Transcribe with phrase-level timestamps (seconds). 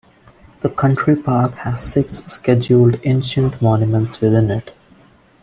[0.61, 4.71] The country park has six Scheduled Ancient Monuments within it.